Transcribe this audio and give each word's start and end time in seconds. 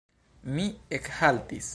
Mi 0.55 0.65
ekhaltis. 0.99 1.69